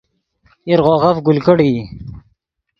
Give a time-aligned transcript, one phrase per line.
[0.67, 1.79] ایرغوغف گل کڑیئی